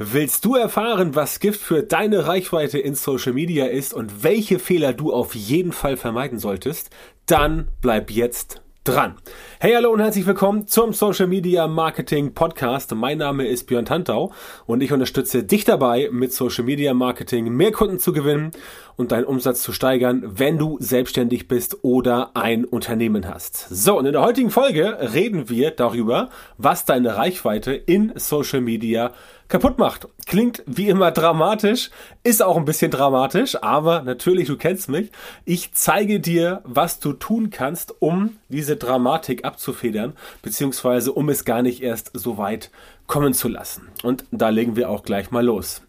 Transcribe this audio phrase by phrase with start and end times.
[0.00, 4.92] Willst du erfahren, was Gift für deine Reichweite in Social Media ist und welche Fehler
[4.92, 6.90] du auf jeden Fall vermeiden solltest?
[7.26, 9.16] Dann bleib jetzt dran.
[9.58, 12.94] Hey, hallo und herzlich willkommen zum Social Media Marketing Podcast.
[12.94, 14.32] Mein Name ist Björn Tantau
[14.66, 18.52] und ich unterstütze dich dabei, mit Social Media Marketing mehr Kunden zu gewinnen
[18.94, 23.66] und deinen Umsatz zu steigern, wenn du selbstständig bist oder ein Unternehmen hast.
[23.68, 29.12] So, und in der heutigen Folge reden wir darüber, was deine Reichweite in Social Media
[29.48, 30.08] kaputt macht.
[30.26, 31.90] Klingt wie immer dramatisch,
[32.22, 35.10] ist auch ein bisschen dramatisch, aber natürlich, du kennst mich.
[35.44, 41.62] Ich zeige dir, was du tun kannst, um diese Dramatik abzufedern, beziehungsweise um es gar
[41.62, 42.70] nicht erst so weit
[43.06, 43.88] kommen zu lassen.
[44.02, 45.82] Und da legen wir auch gleich mal los.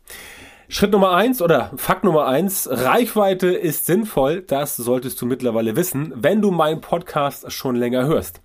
[0.71, 6.13] Schritt Nummer eins oder Fakt Nummer eins, Reichweite ist sinnvoll, das solltest du mittlerweile wissen,
[6.15, 8.39] wenn du meinen Podcast schon länger hörst.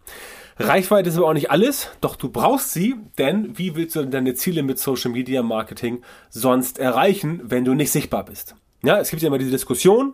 [0.59, 4.35] Reichweite ist aber auch nicht alles, doch du brauchst sie, denn wie willst du deine
[4.35, 8.55] Ziele mit Social Media Marketing sonst erreichen, wenn du nicht sichtbar bist?
[8.85, 10.13] Ja, es gibt ja immer diese Diskussion,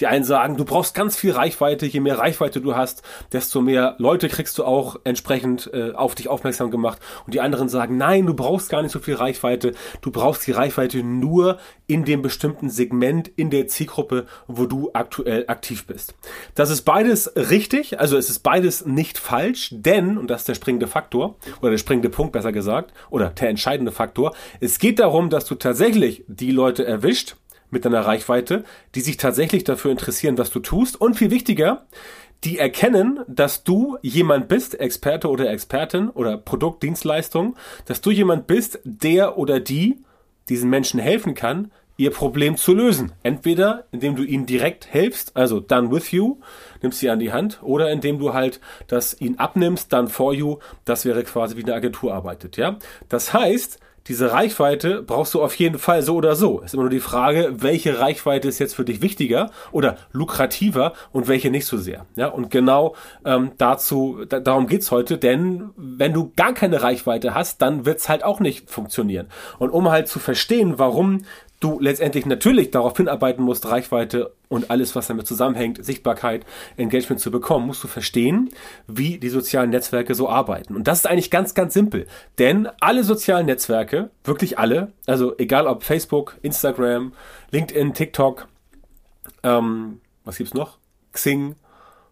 [0.00, 3.94] die einen sagen, du brauchst ganz viel Reichweite, je mehr Reichweite du hast, desto mehr
[3.98, 6.98] Leute kriegst du auch entsprechend äh, auf dich aufmerksam gemacht.
[7.26, 10.52] Und die anderen sagen, nein, du brauchst gar nicht so viel Reichweite, du brauchst die
[10.52, 16.14] Reichweite nur in dem bestimmten Segment, in der Zielgruppe, wo du aktuell aktiv bist.
[16.54, 20.54] Das ist beides richtig, also es ist beides nicht falsch, denn, und das ist der
[20.54, 25.30] springende Faktor, oder der springende Punkt besser gesagt, oder der entscheidende Faktor, es geht darum,
[25.30, 27.36] dass du tatsächlich die Leute erwischt,
[27.74, 31.84] mit deiner Reichweite, die sich tatsächlich dafür interessieren, was du tust und viel wichtiger,
[32.44, 38.46] die erkennen, dass du jemand bist, Experte oder Expertin oder Produkt, Dienstleistung, dass du jemand
[38.46, 39.98] bist, der oder die
[40.48, 43.12] diesen Menschen helfen kann, ihr Problem zu lösen.
[43.22, 46.38] Entweder indem du ihnen direkt hilfst, also done with you,
[46.82, 50.58] nimmst sie an die Hand, oder indem du halt das ihnen abnimmst, done for you,
[50.84, 52.78] das wäre quasi wie eine Agentur arbeitet, ja.
[53.08, 56.60] Das heißt, diese Reichweite brauchst du auf jeden Fall so oder so.
[56.60, 61.26] Ist immer nur die Frage, welche Reichweite ist jetzt für dich wichtiger oder lukrativer und
[61.26, 62.04] welche nicht so sehr.
[62.14, 67.34] Ja, und genau ähm, dazu, da, darum geht's heute, denn wenn du gar keine Reichweite
[67.34, 69.28] hast, dann wird's halt auch nicht funktionieren.
[69.58, 71.24] Und um halt zu verstehen, warum
[71.64, 76.44] du letztendlich natürlich darauf hinarbeiten musst, Reichweite und alles, was damit zusammenhängt, Sichtbarkeit,
[76.76, 78.50] Engagement zu bekommen, musst du verstehen,
[78.86, 80.76] wie die sozialen Netzwerke so arbeiten.
[80.76, 82.06] Und das ist eigentlich ganz, ganz simpel.
[82.38, 87.12] Denn alle sozialen Netzwerke, wirklich alle, also egal ob Facebook, Instagram,
[87.50, 88.46] LinkedIn, TikTok,
[89.42, 90.78] ähm, was gibt's noch?
[91.12, 91.56] Xing,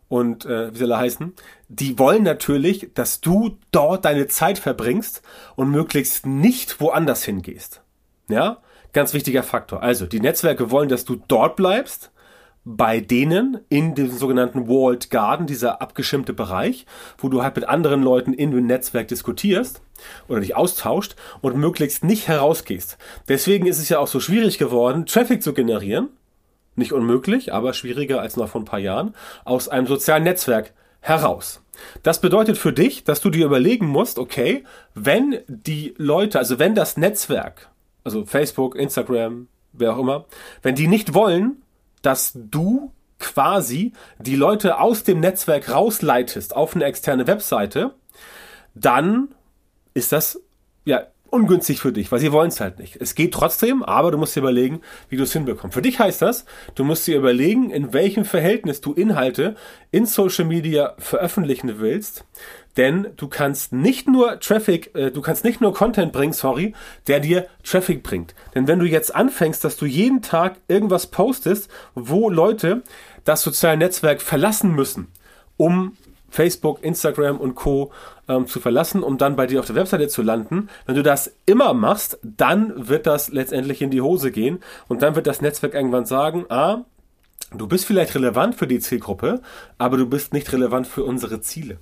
[0.08, 1.32] und äh, wie soll er heißen,
[1.68, 5.22] die wollen natürlich, dass du dort deine Zeit verbringst
[5.56, 7.80] und möglichst nicht woanders hingehst.
[8.28, 8.58] Ja?
[8.92, 9.82] Ganz wichtiger Faktor.
[9.82, 12.10] Also, die Netzwerke wollen, dass du dort bleibst,
[12.64, 16.86] bei denen in diesem sogenannten Walled Garden, dieser abgeschirmte Bereich,
[17.18, 19.82] wo du halt mit anderen Leuten in dem Netzwerk diskutierst
[20.28, 22.98] oder dich austauscht und möglichst nicht herausgehst.
[23.28, 26.10] Deswegen ist es ja auch so schwierig geworden, Traffic zu generieren.
[26.76, 29.14] Nicht unmöglich, aber schwieriger als noch vor ein paar Jahren,
[29.44, 31.62] aus einem sozialen Netzwerk heraus.
[32.02, 34.64] Das bedeutet für dich, dass du dir überlegen musst, okay,
[34.94, 37.71] wenn die Leute, also wenn das Netzwerk
[38.04, 40.26] also Facebook, Instagram, wer auch immer,
[40.62, 41.62] wenn die nicht wollen,
[42.02, 47.94] dass du quasi die Leute aus dem Netzwerk rausleitest auf eine externe Webseite,
[48.74, 49.28] dann
[49.94, 50.40] ist das
[50.84, 52.96] ja ungünstig für dich, weil sie wollen es halt nicht.
[53.00, 55.72] Es geht trotzdem, aber du musst dir überlegen, wie du es hinbekommst.
[55.72, 59.56] Für dich heißt das, du musst dir überlegen, in welchem Verhältnis du Inhalte
[59.90, 62.26] in Social Media veröffentlichen willst,
[62.76, 66.74] denn du kannst nicht nur Traffic, äh, du kannst nicht nur Content bringen, sorry,
[67.06, 68.34] der dir Traffic bringt.
[68.54, 72.82] Denn wenn du jetzt anfängst, dass du jeden Tag irgendwas postest, wo Leute
[73.24, 75.08] das soziale Netzwerk verlassen müssen,
[75.56, 75.96] um
[76.32, 77.92] Facebook, Instagram und Co.
[78.26, 80.68] Ähm, zu verlassen, um dann bei dir auf der Webseite zu landen.
[80.86, 85.14] Wenn du das immer machst, dann wird das letztendlich in die Hose gehen und dann
[85.14, 86.84] wird das Netzwerk irgendwann sagen, ah,
[87.52, 89.42] du bist vielleicht relevant für die Zielgruppe,
[89.76, 91.78] aber du bist nicht relevant für unsere Ziele.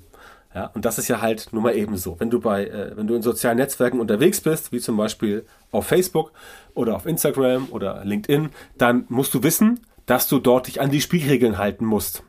[0.55, 2.19] Ja, und das ist ja halt nun mal eben so.
[2.19, 5.87] Wenn du bei, äh, wenn du in sozialen Netzwerken unterwegs bist, wie zum Beispiel auf
[5.87, 6.33] Facebook
[6.75, 11.01] oder auf Instagram oder LinkedIn, dann musst du wissen, dass du dort dich an die
[11.01, 12.25] Spielregeln halten musst.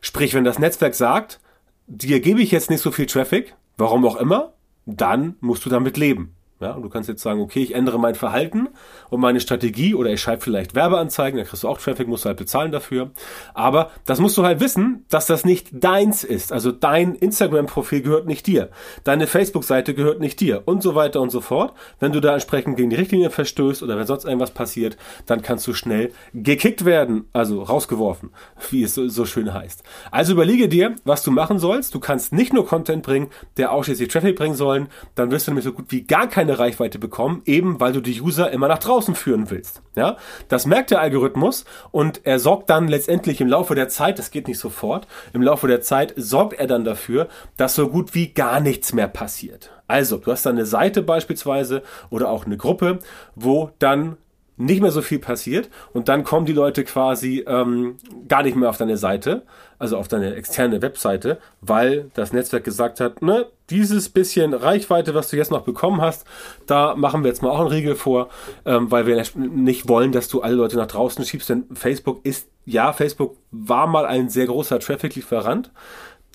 [0.00, 1.40] Sprich, wenn das Netzwerk sagt,
[1.86, 4.54] dir gebe ich jetzt nicht so viel Traffic, warum auch immer,
[4.86, 6.34] dann musst du damit leben.
[6.60, 8.68] Ja, und du kannst jetzt sagen, okay, ich ändere mein Verhalten
[9.10, 12.28] und meine Strategie oder ich schreibe vielleicht Werbeanzeigen, dann kriegst du auch Traffic, musst du
[12.28, 13.12] halt bezahlen dafür.
[13.54, 16.52] Aber das musst du halt wissen, dass das nicht deins ist.
[16.52, 18.70] Also dein Instagram-Profil gehört nicht dir.
[19.04, 21.74] Deine Facebook-Seite gehört nicht dir und so weiter und so fort.
[22.00, 24.96] Wenn du da entsprechend gegen die Richtlinie verstößt oder wenn sonst irgendwas passiert,
[25.26, 28.30] dann kannst du schnell gekickt werden, also rausgeworfen,
[28.70, 29.84] wie es so, so schön heißt.
[30.10, 31.94] Also überlege dir, was du machen sollst.
[31.94, 33.28] Du kannst nicht nur Content bringen,
[33.58, 36.58] der ausschließlich Traffic bringen sollen, dann wirst du nämlich so gut wie gar keine keine
[36.58, 39.82] Reichweite bekommen, eben weil du die User immer nach draußen führen willst.
[39.94, 40.16] Ja,
[40.48, 44.48] das merkt der Algorithmus und er sorgt dann letztendlich im Laufe der Zeit, das geht
[44.48, 47.28] nicht sofort, im Laufe der Zeit sorgt er dann dafür,
[47.58, 49.70] dass so gut wie gar nichts mehr passiert.
[49.86, 52.98] Also, du hast dann eine Seite beispielsweise oder auch eine Gruppe,
[53.34, 54.16] wo dann
[54.58, 57.96] nicht mehr so viel passiert und dann kommen die Leute quasi ähm,
[58.28, 59.42] gar nicht mehr auf deine Seite,
[59.78, 65.30] also auf deine externe Webseite, weil das Netzwerk gesagt hat, ne, dieses bisschen Reichweite, was
[65.30, 66.26] du jetzt noch bekommen hast,
[66.66, 68.28] da machen wir jetzt mal auch einen Riegel vor,
[68.66, 72.48] ähm, weil wir nicht wollen, dass du alle Leute nach draußen schiebst, denn Facebook ist,
[72.64, 75.70] ja, Facebook war mal ein sehr großer Traffic-Lieferant,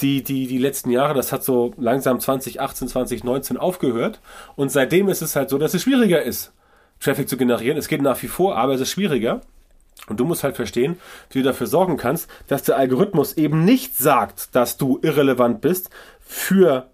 [0.01, 4.19] die, die, die letzten Jahre, das hat so langsam 2018, 2019 aufgehört.
[4.55, 6.51] Und seitdem ist es halt so, dass es schwieriger ist,
[7.03, 7.77] Traffic zu generieren.
[7.77, 9.41] Es geht nach wie vor, aber es ist schwieriger.
[10.07, 10.97] Und du musst halt verstehen,
[11.29, 15.89] wie du dafür sorgen kannst, dass der Algorithmus eben nicht sagt, dass du irrelevant bist
[16.19, 16.89] für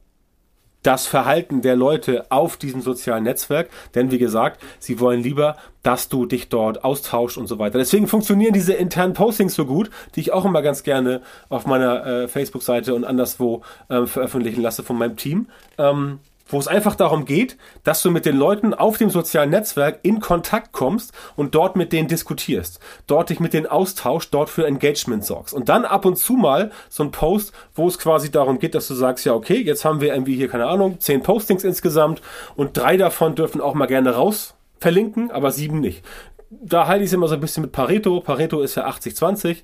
[0.83, 3.69] das Verhalten der Leute auf diesem sozialen Netzwerk.
[3.95, 7.77] Denn wie gesagt, sie wollen lieber, dass du dich dort austauschst und so weiter.
[7.79, 12.05] Deswegen funktionieren diese internen Postings so gut, die ich auch immer ganz gerne auf meiner
[12.05, 15.47] äh, Facebook-Seite und anderswo äh, veröffentlichen lasse von meinem Team.
[15.77, 16.19] Ähm,
[16.49, 20.19] wo es einfach darum geht, dass du mit den Leuten auf dem sozialen Netzwerk in
[20.19, 25.23] Kontakt kommst und dort mit denen diskutierst, dort dich mit denen austauschst, dort für Engagement
[25.23, 25.53] sorgst.
[25.53, 28.87] Und dann ab und zu mal so ein Post, wo es quasi darum geht, dass
[28.87, 32.21] du sagst, ja, okay, jetzt haben wir irgendwie hier, keine Ahnung, zehn Postings insgesamt
[32.55, 36.03] und drei davon dürfen auch mal gerne raus verlinken, aber sieben nicht
[36.51, 38.21] da halte ich es immer so ein bisschen mit Pareto.
[38.21, 39.57] Pareto ist ja 80-20.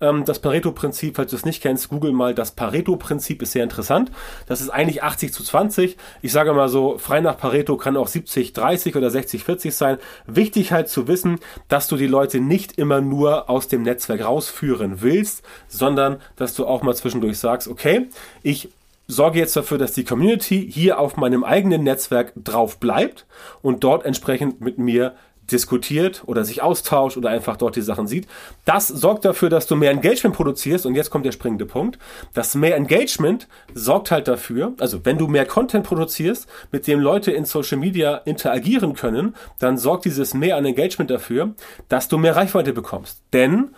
[0.00, 2.34] Ähm, das Pareto-Prinzip, falls du es nicht kennst, google mal.
[2.34, 4.10] Das Pareto-Prinzip ist sehr interessant.
[4.46, 5.96] Das ist eigentlich 80 zu 20.
[6.20, 9.98] Ich sage mal so, frei nach Pareto kann auch 70-30 oder 60-40 sein.
[10.26, 15.00] Wichtig halt zu wissen, dass du die Leute nicht immer nur aus dem Netzwerk rausführen
[15.00, 18.08] willst, sondern dass du auch mal zwischendurch sagst, okay,
[18.42, 18.68] ich
[19.06, 23.26] sorge jetzt dafür, dass die Community hier auf meinem eigenen Netzwerk drauf bleibt
[23.60, 25.14] und dort entsprechend mit mir
[25.50, 28.26] diskutiert oder sich austauscht oder einfach dort die Sachen sieht.
[28.64, 31.98] Das sorgt dafür, dass du mehr Engagement produzierst und jetzt kommt der springende Punkt.
[32.34, 37.32] Das mehr Engagement sorgt halt dafür, also wenn du mehr Content produzierst, mit dem Leute
[37.32, 41.54] in Social Media interagieren können, dann sorgt dieses mehr an Engagement dafür,
[41.88, 43.22] dass du mehr Reichweite bekommst.
[43.32, 43.70] Denn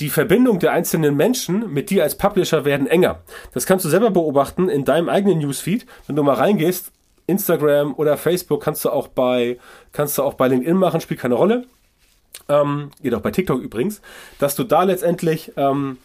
[0.00, 3.20] die Verbindung der einzelnen Menschen mit dir als Publisher werden enger.
[3.52, 5.86] Das kannst du selber beobachten in deinem eigenen Newsfeed.
[6.06, 6.92] Wenn du mal reingehst,
[7.32, 9.58] Instagram oder Facebook kannst du auch bei,
[9.92, 11.64] kannst du auch bei LinkedIn machen, spielt keine Rolle.
[12.48, 14.00] Ähm, geht auch bei TikTok übrigens,
[14.38, 15.98] dass du da letztendlich ähm,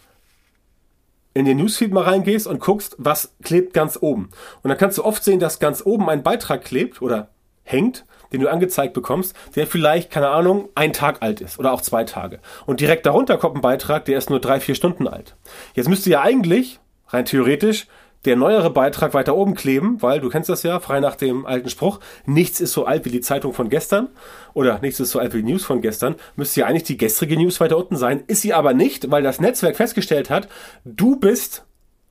[1.34, 4.30] in den Newsfeed mal reingehst und guckst, was klebt ganz oben.
[4.62, 7.28] Und dann kannst du oft sehen, dass ganz oben ein Beitrag klebt oder
[7.62, 11.80] hängt, den du angezeigt bekommst, der vielleicht, keine Ahnung, ein Tag alt ist oder auch
[11.80, 12.40] zwei Tage.
[12.66, 15.36] Und direkt darunter kommt ein Beitrag, der ist nur drei, vier Stunden alt.
[15.74, 17.86] Jetzt müsste ja eigentlich, rein theoretisch,
[18.24, 21.70] der neuere Beitrag weiter oben kleben, weil du kennst das ja, frei nach dem alten
[21.70, 24.08] Spruch, nichts ist so alt wie die Zeitung von gestern
[24.54, 27.36] oder nichts ist so alt wie die News von gestern, müsste ja eigentlich die gestrige
[27.36, 30.48] News weiter unten sein, ist sie aber nicht, weil das Netzwerk festgestellt hat,
[30.84, 31.64] du bist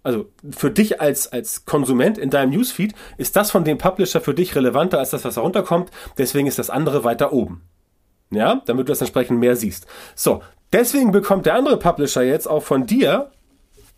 [0.03, 4.33] also für dich als, als Konsument in deinem Newsfeed ist das von dem Publisher für
[4.33, 5.91] dich relevanter als das, was da runterkommt.
[6.17, 7.63] Deswegen ist das andere weiter oben.
[8.29, 9.85] Ja, damit du das entsprechend mehr siehst.
[10.15, 13.31] So, deswegen bekommt der andere Publisher jetzt auch von dir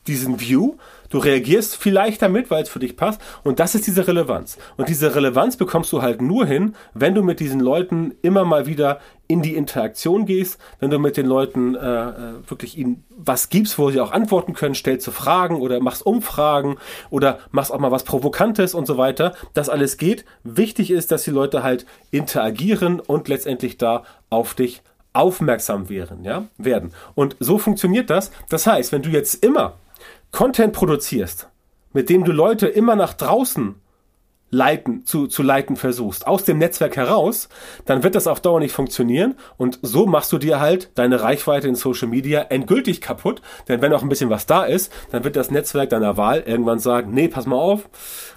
[0.10, 0.76] diesen View
[1.10, 3.20] Du reagierst vielleicht damit, weil es für dich passt.
[3.44, 4.58] Und das ist diese Relevanz.
[4.78, 8.68] Und diese Relevanz bekommst du halt nur hin, wenn du mit diesen Leuten immer mal
[8.68, 12.14] wieder in die Interaktion gehst, wenn du mit den Leuten äh, äh
[12.48, 16.78] wirklich ihnen was gibst, wo sie auch antworten können, stellst du Fragen oder machst Umfragen
[17.10, 19.34] oder machst auch mal was Provokantes und so weiter.
[19.54, 20.26] Das alles geht.
[20.44, 24.82] Wichtig ist, dass die Leute halt interagieren und letztendlich da auf dich
[25.14, 26.92] aufmerksam werden, ja, werden.
[27.16, 28.32] Und so funktioniert das.
[28.50, 29.74] Das heißt, wenn du jetzt immer
[30.32, 31.50] Content produzierst,
[31.94, 33.76] mit dem du Leute immer nach draußen
[34.52, 37.50] leiten, zu, zu leiten versuchst, aus dem Netzwerk heraus,
[37.86, 41.68] dann wird das auf Dauer nicht funktionieren und so machst du dir halt deine Reichweite
[41.68, 45.36] in Social Media endgültig kaputt, denn wenn auch ein bisschen was da ist, dann wird
[45.36, 47.90] das Netzwerk deiner Wahl irgendwann sagen, nee, pass mal auf,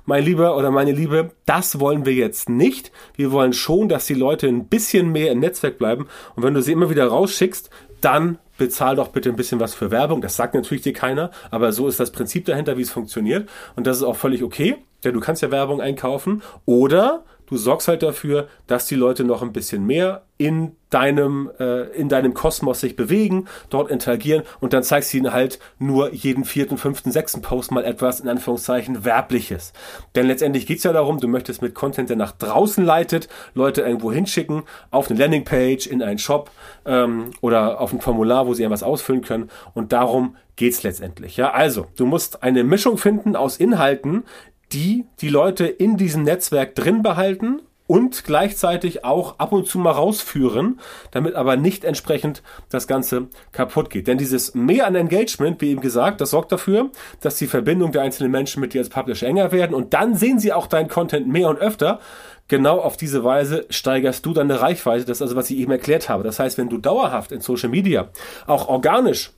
[0.05, 2.93] mein Lieber oder meine Liebe, das wollen wir jetzt nicht.
[3.15, 6.63] Wir wollen schon, dass die Leute ein bisschen mehr im Netzwerk bleiben und wenn du
[6.63, 7.71] sie immer wieder rausschickst,
[8.03, 10.21] dann bezahl doch bitte ein bisschen was für Werbung.
[10.21, 13.49] Das sagt natürlich dir keiner, aber so ist das Prinzip dahinter, wie es funktioniert.
[13.75, 16.43] Und das ist auch völlig okay, denn du kannst ja Werbung einkaufen.
[16.65, 21.83] Oder du sorgst halt dafür, dass die Leute noch ein bisschen mehr in deinem, äh,
[21.91, 26.47] in deinem Kosmos sich bewegen, dort interagieren und dann zeigst du ihnen halt nur jeden
[26.47, 29.75] vierten, fünften, sechsten Post mal etwas in Anführungszeichen Werbliches.
[30.15, 34.11] Denn letztendlich geht's ja darum, du möchtest mit Content, der nach draußen leitet, Leute irgendwo
[34.11, 36.51] hinschicken, auf eine Landingpage, in einen Shop
[36.87, 41.37] ähm, oder auf ein Formular, wo sie etwas ausfüllen können und darum geht's letztendlich.
[41.37, 44.25] Ja, also du musst eine Mischung finden aus Inhalten,
[44.73, 49.91] die die Leute in diesem Netzwerk drin behalten und gleichzeitig auch ab und zu mal
[49.91, 54.07] rausführen, damit aber nicht entsprechend das Ganze kaputt geht.
[54.07, 58.03] Denn dieses Mehr an Engagement, wie eben gesagt, das sorgt dafür, dass die Verbindung der
[58.03, 61.29] einzelnen Menschen mit dir als Publisher enger werden und dann sehen sie auch deinen Content
[61.29, 62.01] mehr und öfter.
[62.49, 65.05] Genau auf diese Weise steigerst du deine Reichweite.
[65.05, 66.23] Das ist also, was ich eben erklärt habe.
[66.23, 68.09] Das heißt, wenn du dauerhaft in Social Media
[68.47, 69.33] auch organisch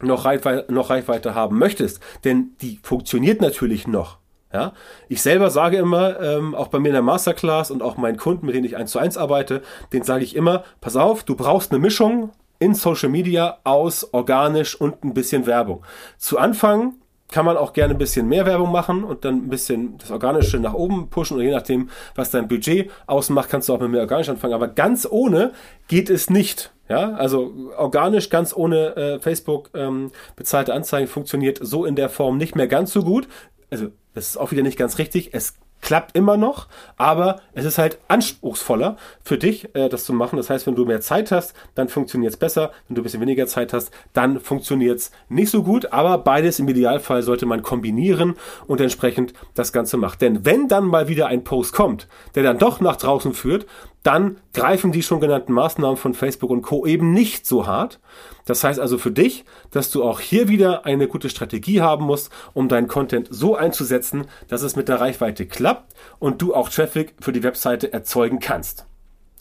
[0.00, 4.20] noch Reichweite, noch Reichweite haben möchtest, denn die funktioniert natürlich noch.
[4.52, 4.72] Ja,
[5.08, 8.46] ich selber sage immer, ähm, auch bei mir in der Masterclass und auch meinen Kunden,
[8.46, 11.70] mit denen ich eins zu eins arbeite, den sage ich immer, pass auf, du brauchst
[11.70, 15.84] eine Mischung in Social Media aus organisch und ein bisschen Werbung.
[16.18, 16.94] Zu Anfang
[17.30, 20.58] kann man auch gerne ein bisschen mehr Werbung machen und dann ein bisschen das Organische
[20.58, 24.00] nach oben pushen oder je nachdem, was dein Budget ausmacht, kannst du auch mit mehr
[24.02, 24.54] organisch anfangen.
[24.54, 25.52] Aber ganz ohne
[25.88, 26.72] geht es nicht.
[26.88, 32.36] Ja, also organisch ganz ohne äh, Facebook ähm, bezahlte Anzeigen funktioniert so in der Form
[32.36, 33.28] nicht mehr ganz so gut.
[33.70, 35.30] Also das ist auch wieder nicht ganz richtig.
[35.32, 40.36] Es klappt immer noch, aber es ist halt anspruchsvoller für dich, äh, das zu machen.
[40.36, 42.72] Das heißt, wenn du mehr Zeit hast, dann funktioniert es besser.
[42.88, 45.92] Wenn du ein bisschen weniger Zeit hast, dann funktioniert es nicht so gut.
[45.92, 48.34] Aber beides im Idealfall sollte man kombinieren
[48.66, 50.18] und entsprechend das Ganze machen.
[50.20, 53.66] Denn wenn dann mal wieder ein Post kommt, der dann doch nach draußen führt,
[54.02, 56.86] dann greifen die schon genannten Maßnahmen von Facebook und Co.
[56.86, 58.00] eben nicht so hart.
[58.46, 62.30] Das heißt also für dich, dass du auch hier wieder eine gute Strategie haben musst,
[62.54, 67.14] um deinen Content so einzusetzen, dass es mit der Reichweite klappt und du auch Traffic
[67.20, 68.86] für die Webseite erzeugen kannst.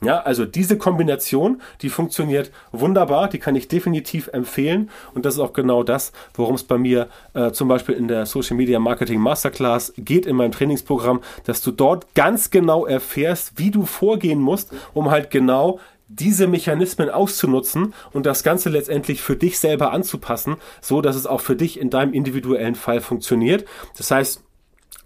[0.02, 5.42] Ja, also diese Kombination, die funktioniert wunderbar, die kann ich definitiv empfehlen und das ist
[5.42, 9.20] auch genau das, worum es bei mir äh, zum Beispiel in der Social Media Marketing
[9.20, 14.72] Masterclass geht in meinem Trainingsprogramm, dass du dort ganz genau erfährst, wie du vorgehen musst,
[14.94, 21.02] um halt genau diese Mechanismen auszunutzen und das Ganze letztendlich für dich selber anzupassen, so
[21.02, 23.66] dass es auch für dich in deinem individuellen Fall funktioniert.
[23.98, 24.44] Das heißt,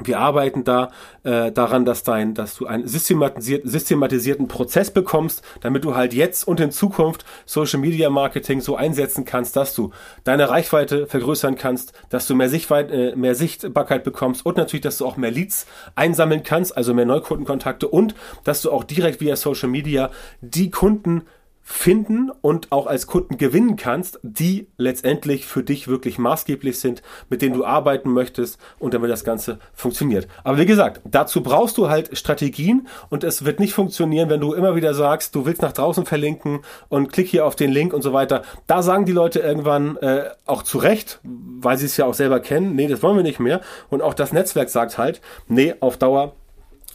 [0.01, 0.91] wir arbeiten da
[1.23, 6.47] äh, daran, dass dein, dass du einen systematisiert, systematisierten Prozess bekommst, damit du halt jetzt
[6.47, 9.91] und in Zukunft Social Media Marketing so einsetzen kannst, dass du
[10.23, 14.97] deine Reichweite vergrößern kannst, dass du mehr, Sichtweit, äh, mehr Sichtbarkeit bekommst und natürlich, dass
[14.97, 19.35] du auch mehr Leads einsammeln kannst, also mehr Neukundenkontakte und dass du auch direkt via
[19.35, 20.09] Social Media
[20.41, 21.23] die Kunden
[21.63, 27.41] finden und auch als Kunden gewinnen kannst, die letztendlich für dich wirklich maßgeblich sind, mit
[27.41, 30.27] denen du arbeiten möchtest und damit das Ganze funktioniert.
[30.43, 34.53] Aber wie gesagt, dazu brauchst du halt Strategien und es wird nicht funktionieren, wenn du
[34.53, 38.01] immer wieder sagst, du willst nach draußen verlinken und klick hier auf den Link und
[38.01, 38.43] so weiter.
[38.67, 42.41] Da sagen die Leute irgendwann äh, auch zu Recht, weil sie es ja auch selber
[42.41, 43.62] kennen, nee, das wollen wir nicht mehr.
[43.89, 46.36] Und auch das Netzwerk sagt halt, nee, auf Dauer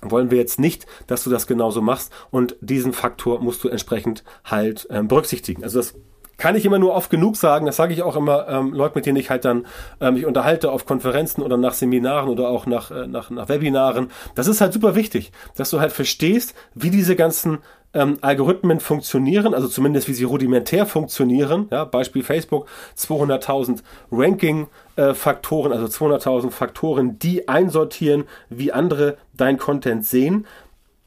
[0.02, 4.25] wollen wir jetzt nicht, dass du das genauso machst und diesen Faktor musst du entsprechend
[4.45, 5.64] halt ähm, berücksichtigen.
[5.64, 5.95] Also das
[6.38, 9.07] kann ich immer nur oft genug sagen, das sage ich auch immer ähm, Leute, mit
[9.07, 9.67] denen ich halt dann
[10.00, 14.11] ähm, mich unterhalte auf Konferenzen oder nach Seminaren oder auch nach, äh, nach, nach Webinaren.
[14.37, 17.59] Das ist halt super wichtig, dass du halt verstehst, wie diese ganzen
[17.95, 21.68] ähm, Algorithmen funktionieren, also zumindest wie sie rudimentär funktionieren.
[21.71, 30.04] Ja, Beispiel Facebook, 200.000 Ranking-Faktoren, äh, also 200.000 Faktoren, die einsortieren, wie andere dein Content
[30.04, 30.47] sehen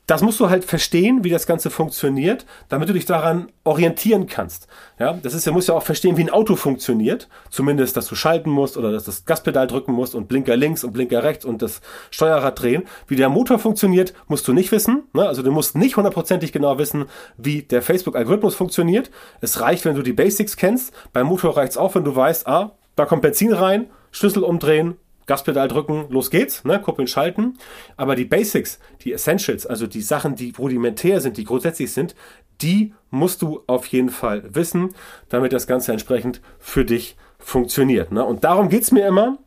[0.08, 4.68] das musst du halt verstehen, wie das Ganze funktioniert, damit du dich daran orientieren kannst.
[5.00, 7.30] Ja, das ist ja, musst ja auch verstehen, wie ein Auto funktioniert.
[7.50, 10.92] Zumindest, dass du schalten musst oder dass das Gaspedal drücken musst und Blinker links und
[10.92, 12.84] Blinker rechts und das Steuerrad drehen.
[13.08, 15.04] Wie der Motor funktioniert, musst du nicht wissen.
[15.14, 15.28] Ne?
[15.28, 17.06] Also du musst nicht hundertprozentig genau wissen,
[17.38, 19.12] wie der Facebook-Algorithmus funktioniert.
[19.40, 20.94] Es reicht, wenn du die Basics kennst.
[21.14, 24.98] Beim Motor reicht es auch, wenn du weißt, ah, da kommt Benzin rein, Schlüssel umdrehen,
[25.32, 27.58] Gaspedal drücken, los geht's, ne, Kuppeln schalten.
[27.96, 32.16] Aber die Basics, die Essentials, also die Sachen, die rudimentär sind, die grundsätzlich sind,
[32.62, 34.94] die musst du auf jeden Fall wissen,
[35.30, 38.12] damit das Ganze entsprechend für dich funktioniert.
[38.12, 38.26] Ne?
[38.26, 39.38] Und darum geht's mir immer,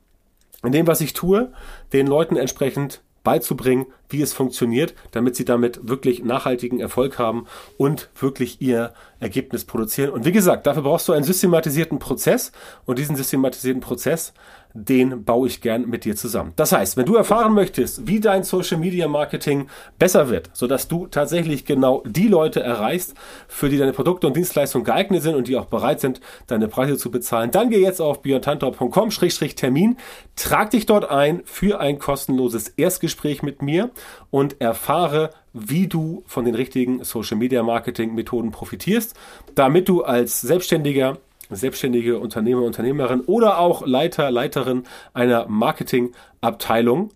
[0.63, 1.53] in dem, was ich tue,
[1.93, 8.09] den Leuten entsprechend beizubringen, wie es funktioniert, damit sie damit wirklich nachhaltigen Erfolg haben und
[8.19, 8.95] wirklich ihr
[9.25, 10.11] Ergebnis produzieren.
[10.11, 12.53] Und wie gesagt, dafür brauchst du einen systematisierten Prozess
[12.85, 14.35] und diesen systematisierten Prozess,
[14.75, 16.53] den baue ich gern mit dir zusammen.
[16.57, 19.69] Das heißt, wenn du erfahren möchtest, wie dein Social Media Marketing
[20.01, 23.15] besser wird, sodass du tatsächlich genau die Leute erreichst,
[23.47, 26.97] für die deine Produkte und Dienstleistungen geeignet sind und die auch bereit sind, deine Preise
[26.97, 29.97] zu bezahlen, dann geh jetzt auf björntantor.com-termin,
[30.35, 33.91] trag dich dort ein für ein kostenloses Erstgespräch mit mir
[34.35, 39.15] und erfahre, wie du von den richtigen Social Media Marketing Methoden profitierst,
[39.55, 41.19] damit du als Selbstständiger
[41.51, 47.13] selbstständige Unternehmer, Unternehmerin oder auch Leiter, Leiterin einer Marketingabteilung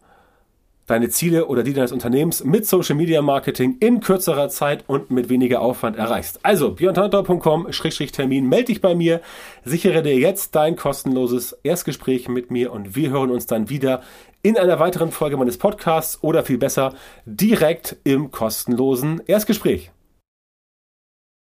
[0.88, 5.28] deine Ziele oder die deines Unternehmens mit Social Media Marketing in kürzerer Zeit und mit
[5.28, 6.40] weniger Aufwand erreichst.
[6.44, 9.20] Also björntantor.com-termin, melde dich bei mir,
[9.64, 14.02] sichere dir jetzt dein kostenloses Erstgespräch mit mir und wir hören uns dann wieder
[14.42, 19.90] in einer weiteren Folge meines Podcasts oder viel besser direkt im kostenlosen Erstgespräch.